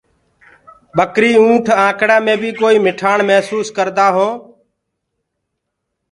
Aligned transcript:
ٻڪري 0.97 1.31
اُنٺ 1.41 1.65
آنڪڙآ 1.85 2.17
مي 2.25 2.35
بي 2.41 2.49
ڪوئي 2.59 2.77
مٺآڻ 2.85 3.17
مهسوس 3.29 3.67
ڪردآ 3.77 4.07
هو 4.15 4.29